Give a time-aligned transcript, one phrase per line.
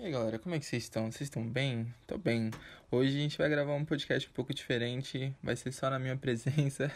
[0.00, 1.12] E aí galera, como é que vocês estão?
[1.12, 1.94] Vocês estão bem?
[2.06, 2.50] Tô bem.
[2.90, 6.16] Hoje a gente vai gravar um podcast um pouco diferente, vai ser só na minha
[6.16, 6.90] presença.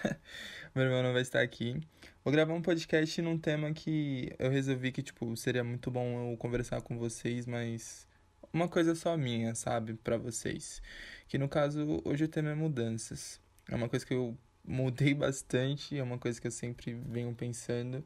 [0.74, 1.78] Meu irmão não vai estar aqui.
[2.24, 6.36] Vou gravar um podcast num tema que eu resolvi que, tipo, seria muito bom eu
[6.38, 8.08] conversar com vocês, mas
[8.50, 10.80] uma coisa só minha, sabe, para vocês.
[11.28, 13.38] Que no caso, hoje o tema é mudanças.
[13.68, 18.02] É uma coisa que eu mudei bastante, é uma coisa que eu sempre venho pensando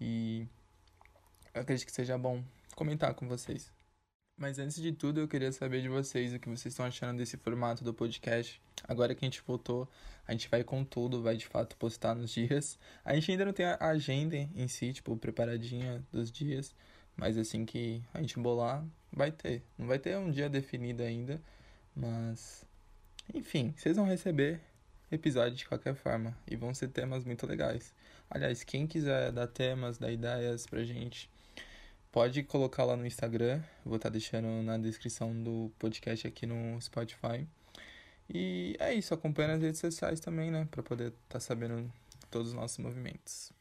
[0.00, 0.46] e
[1.52, 2.44] eu acredito que seja bom
[2.76, 3.75] comentar com vocês.
[4.38, 7.38] Mas antes de tudo, eu queria saber de vocês o que vocês estão achando desse
[7.38, 8.60] formato do podcast.
[8.86, 9.88] Agora que a gente voltou,
[10.28, 12.78] a gente vai com tudo, vai de fato postar nos dias.
[13.02, 16.74] A gente ainda não tem a agenda em si, tipo, preparadinha dos dias,
[17.16, 19.62] mas assim que a gente bolar, vai ter.
[19.78, 21.40] Não vai ter um dia definido ainda,
[21.94, 22.66] mas
[23.34, 24.60] enfim, vocês vão receber
[25.10, 27.94] episódio de qualquer forma e vão ser temas muito legais.
[28.28, 31.30] Aliás, quem quiser dar temas, dar ideias pra gente,
[32.16, 33.62] pode colocar lá no Instagram.
[33.84, 37.46] Vou estar tá deixando na descrição do podcast aqui no Spotify.
[38.26, 40.66] E é isso, acompanha nas redes sociais também, né?
[40.70, 41.92] Pra poder estar tá sabendo
[42.30, 43.52] todos os nossos movimentos.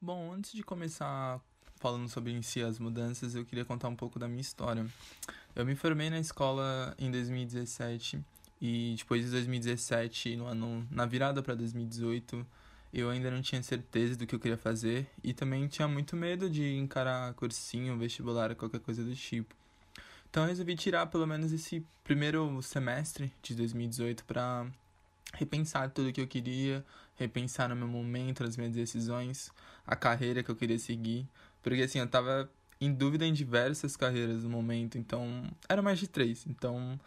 [0.00, 1.40] Bom, antes de começar
[1.76, 4.84] falando sobre em si as mudanças, eu queria contar um pouco da minha história.
[5.54, 8.20] Eu me formei na escola em 2017
[8.60, 12.46] e depois de 2017, no ano, na virada para 2018,
[12.92, 16.50] eu ainda não tinha certeza do que eu queria fazer e também tinha muito medo
[16.50, 19.54] de encarar cursinho, vestibular, qualquer coisa do tipo.
[20.28, 24.66] Então eu resolvi tirar pelo menos esse primeiro semestre de 2018 para
[25.34, 26.84] repensar tudo que eu queria,
[27.16, 29.50] repensar no meu momento, nas minhas decisões,
[29.86, 31.26] a carreira que eu queria seguir,
[31.62, 32.50] porque assim, eu tava
[32.80, 36.98] em dúvida em diversas carreiras no momento, então era mais de três, então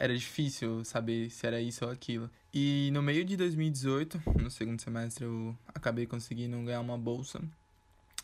[0.00, 2.30] era difícil saber se era isso ou aquilo.
[2.54, 7.38] E no meio de 2018, no segundo semestre, eu acabei conseguindo ganhar uma bolsa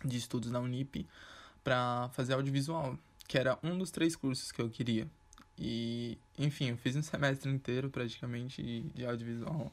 [0.03, 1.07] de estudos na Unip
[1.63, 2.99] para fazer audiovisual,
[3.29, 5.07] que era um dos três cursos que eu queria.
[5.59, 8.63] E, enfim, eu fiz um semestre inteiro praticamente
[8.95, 9.71] de audiovisual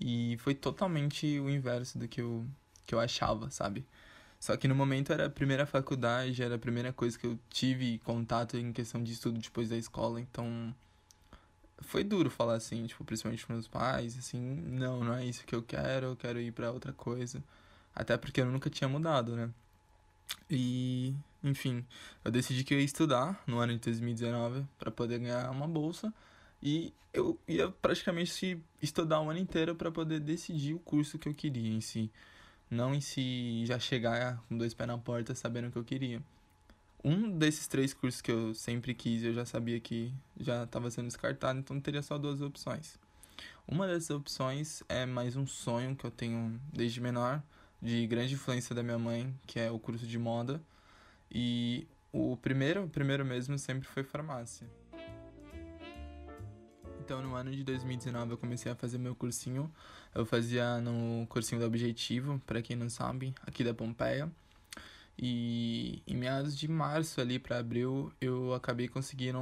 [0.00, 2.44] e foi totalmente o inverso do que eu,
[2.84, 3.86] que eu achava, sabe?
[4.40, 7.98] Só que no momento era a primeira faculdade, era a primeira coisa que eu tive
[8.00, 10.74] contato em questão de estudo depois da escola, então
[11.80, 15.54] foi duro falar assim, tipo, principalmente pros meus pais, assim, não, não é isso que
[15.54, 17.42] eu quero, eu quero ir para outra coisa.
[17.94, 19.50] Até porque eu nunca tinha mudado, né?
[20.50, 21.84] E, enfim,
[22.24, 26.12] eu decidi que eu ia estudar no ano de 2019 para poder ganhar uma bolsa
[26.62, 31.34] e eu ia praticamente estudar o ano inteiro para poder decidir o curso que eu
[31.34, 32.10] queria em si.
[32.70, 36.22] Não em si já chegar com dois pés na porta sabendo o que eu queria
[37.04, 41.06] um desses três cursos que eu sempre quis, eu já sabia que já estava sendo
[41.06, 42.98] descartado, então teria só duas opções.
[43.66, 47.42] Uma dessas opções é mais um sonho que eu tenho desde menor,
[47.80, 50.60] de grande influência da minha mãe, que é o curso de moda.
[51.30, 54.66] E o primeiro, o primeiro mesmo sempre foi farmácia.
[57.00, 59.72] Então, no ano de 2019, eu comecei a fazer meu cursinho.
[60.14, 64.30] Eu fazia no cursinho do Objetivo, para quem não sabe, aqui da Pompeia.
[65.18, 69.38] E em meados de março ali para abril, eu acabei conseguindo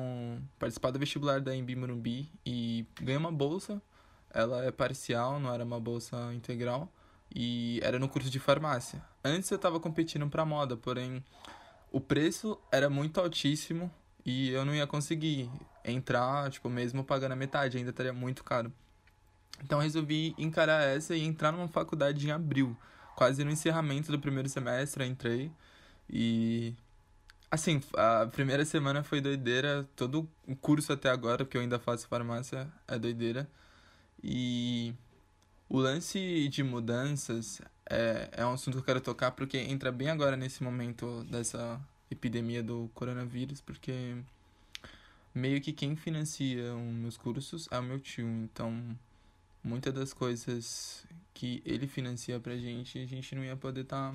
[0.59, 3.83] participar do vestibular da Embi Morumbi e ganhei uma bolsa.
[4.31, 6.89] Ela é parcial, não era uma bolsa integral
[7.35, 9.03] e era no curso de farmácia.
[9.25, 11.25] Antes eu estava competindo para moda, porém
[11.91, 13.91] o preço era muito altíssimo
[14.25, 15.51] e eu não ia conseguir
[15.85, 18.73] entrar, tipo, mesmo pagando a metade, ainda estaria muito caro.
[19.63, 22.77] Então resolvi encarar essa e entrar numa faculdade em abril
[23.15, 25.51] quase no encerramento do primeiro semestre, entrei.
[26.09, 26.75] E
[27.51, 32.09] assim, a primeira semana foi doideira, todo o curso até agora, porque eu ainda faço
[32.09, 33.49] farmácia, é doideira.
[34.23, 34.95] E
[35.69, 40.09] o lance de mudanças é, é um assunto que eu quero tocar porque entra bem
[40.09, 44.17] agora nesse momento dessa epidemia do coronavírus, porque
[45.35, 48.97] meio que quem financia os meus cursos é o meu tio, então
[49.65, 54.15] muitas das coisas que ele financia pra gente, a gente não ia poder tá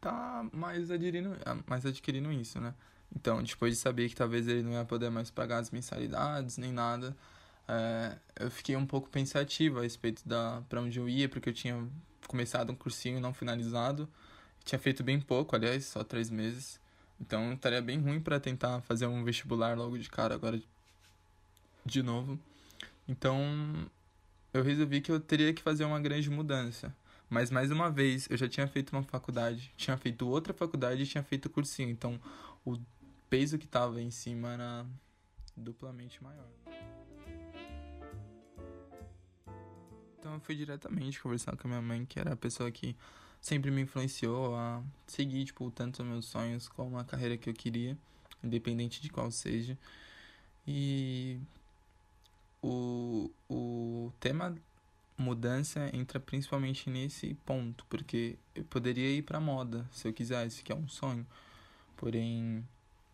[0.00, 2.74] tá mais adquirindo, mais adquirindo isso, né?
[3.14, 6.72] Então, depois de saber que talvez ele não ia poder mais pagar as mensalidades nem
[6.72, 7.16] nada,
[7.68, 11.54] é, eu fiquei um pouco pensativo a respeito da para onde eu ia, porque eu
[11.54, 11.86] tinha
[12.26, 14.08] começado um cursinho não finalizado,
[14.64, 16.80] tinha feito bem pouco, aliás, só três meses.
[17.20, 20.60] Então, estaria bem ruim para tentar fazer um vestibular logo de cara agora
[21.84, 22.38] de novo.
[23.12, 23.36] Então,
[24.54, 26.96] eu resolvi que eu teria que fazer uma grande mudança.
[27.28, 31.06] Mas mais uma vez, eu já tinha feito uma faculdade, tinha feito outra faculdade e
[31.06, 31.90] tinha feito cursinho.
[31.90, 32.18] Então,
[32.64, 32.78] o
[33.28, 34.86] peso que estava em cima era
[35.54, 36.48] duplamente maior.
[40.18, 42.96] Então, eu fui diretamente conversar com a minha mãe, que era a pessoa que
[43.42, 47.94] sempre me influenciou a seguir, tipo, tanto meus sonhos como a carreira que eu queria,
[48.42, 49.76] independente de qual seja.
[50.66, 51.38] E
[52.62, 54.56] o, o tema
[55.18, 60.72] mudança entra principalmente nesse ponto, porque eu poderia ir para moda se eu quisesse, que
[60.72, 61.26] é um sonho.
[61.96, 62.66] Porém,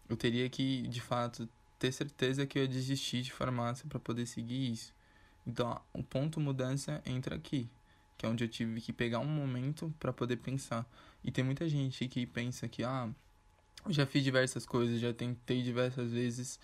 [0.08, 1.48] eu teria que, de fato,
[1.78, 4.92] ter certeza que eu ia desistir de farmácia para poder seguir isso.
[5.46, 7.68] Então, o ponto mudança entra aqui,
[8.16, 10.86] que é onde eu tive que pegar um momento para poder pensar.
[11.24, 13.08] E tem muita gente que pensa que, ah,
[13.88, 16.58] já fiz diversas coisas, já tentei diversas vezes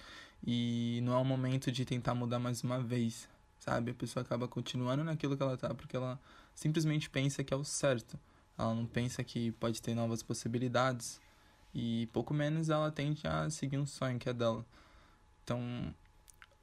[0.46, 3.93] e não é o momento de tentar mudar mais uma vez, sabe?
[3.93, 6.20] A pessoa acaba continuando naquilo que ela tá porque ela
[6.55, 8.19] simplesmente pensa que é o certo.
[8.58, 11.20] Ela não pensa que pode ter novas possibilidades
[11.75, 14.64] e pouco menos ela tende a seguir um sonho que é dela.
[15.43, 15.61] Então,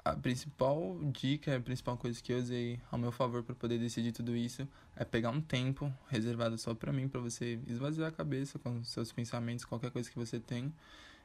[0.05, 4.11] a principal dica, a principal coisa que eu usei ao meu favor para poder decidir
[4.11, 8.57] tudo isso é pegar um tempo reservado só para mim, para você esvaziar a cabeça
[8.59, 10.73] com seus pensamentos, qualquer coisa que você tem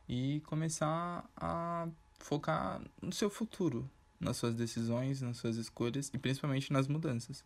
[0.08, 1.88] e começar a
[2.18, 7.44] focar no seu futuro, nas suas decisões, nas suas escolhas e principalmente nas mudanças.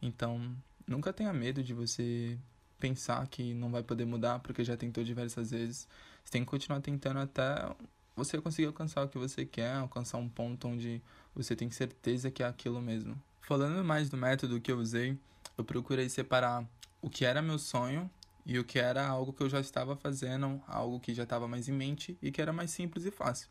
[0.00, 0.56] Então,
[0.86, 2.38] nunca tenha medo de você
[2.78, 5.88] pensar que não vai poder mudar porque já tentou diversas vezes.
[6.24, 7.74] Você tem que continuar tentando até
[8.16, 11.02] você conseguir alcançar o que você quer, alcançar um ponto onde
[11.34, 13.20] você tem certeza que é aquilo mesmo.
[13.40, 15.16] Falando mais do método que eu usei,
[15.56, 16.66] eu procurei separar
[17.00, 18.10] o que era meu sonho
[18.44, 21.68] e o que era algo que eu já estava fazendo, algo que já estava mais
[21.68, 23.48] em mente e que era mais simples e fácil.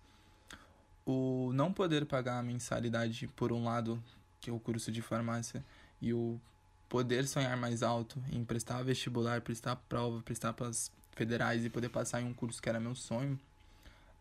[1.10, 4.04] O não poder pagar a mensalidade, por um lado,
[4.42, 5.64] que é o curso de farmácia,
[6.02, 6.38] e o
[6.90, 11.88] poder sonhar mais alto em prestar vestibular, prestar prova, prestar para as federais e poder
[11.88, 13.40] passar em um curso que era meu sonho,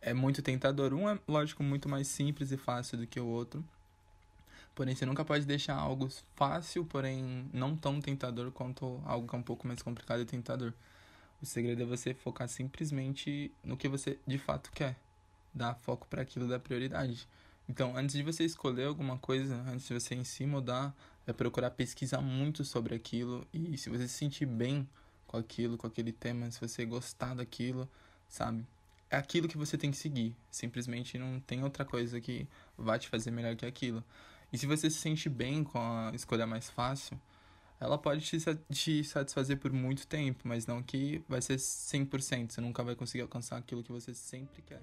[0.00, 0.94] é muito tentador.
[0.94, 3.64] Um é, lógico, muito mais simples e fácil do que o outro.
[4.72, 9.38] Porém, você nunca pode deixar algo fácil, porém não tão tentador quanto algo que é
[9.38, 10.72] um pouco mais complicado e tentador.
[11.42, 14.96] O segredo é você focar simplesmente no que você de fato quer.
[15.56, 17.26] Dar foco para aquilo da prioridade.
[17.68, 20.94] Então, antes de você escolher alguma coisa, antes de você em si mudar,
[21.26, 24.88] é procurar pesquisar muito sobre aquilo e se você se sentir bem
[25.26, 27.88] com aquilo, com aquele tema, se você gostar daquilo,
[28.28, 28.64] sabe?
[29.10, 30.34] é aquilo que você tem que seguir.
[30.50, 34.04] Simplesmente não tem outra coisa que vai te fazer melhor que aquilo.
[34.52, 37.20] E se você se sente bem com a escolha mais fácil,
[37.78, 38.38] ela pode te,
[38.70, 42.52] te satisfazer por muito tempo, mas não que vai ser 100%.
[42.52, 44.82] Você nunca vai conseguir alcançar aquilo que você sempre quer.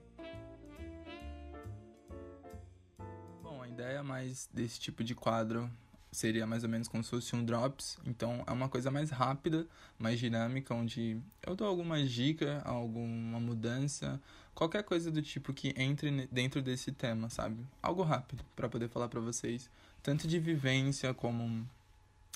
[3.83, 5.69] Ideia mais desse tipo de quadro
[6.11, 7.97] seria mais ou menos como se fosse um drops.
[8.05, 9.67] Então é uma coisa mais rápida,
[9.99, 14.21] mais dinâmica, onde eu dou alguma dica, alguma mudança,
[14.55, 17.65] qualquer coisa do tipo que entre dentro desse tema, sabe?
[17.81, 19.69] Algo rápido para poder falar para vocês,
[20.01, 21.67] tanto de vivência como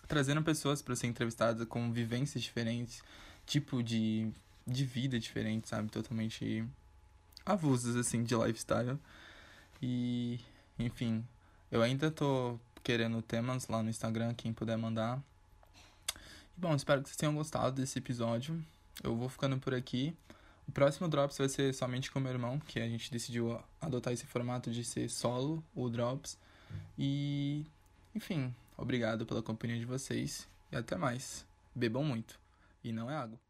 [0.07, 3.01] trazendo pessoas para ser entrevistadas com vivências diferentes,
[3.45, 4.29] tipo de
[4.65, 5.89] de vida diferente, sabe?
[5.89, 6.65] Totalmente
[7.45, 9.00] avulsas assim de lifestyle.
[9.81, 10.39] E
[10.79, 11.23] enfim,
[11.71, 15.21] eu ainda tô querendo temas lá no Instagram, quem puder mandar.
[16.57, 18.63] E bom, espero que vocês tenham gostado desse episódio.
[19.03, 20.15] Eu vou ficando por aqui.
[20.67, 24.12] O próximo Drops vai ser somente com o meu irmão, que a gente decidiu adotar
[24.12, 26.38] esse formato de ser solo, o Drops.
[26.97, 27.65] E,
[28.13, 31.45] enfim, obrigado pela companhia de vocês e até mais.
[31.74, 32.39] Bebam muito.
[32.83, 33.47] E não é água.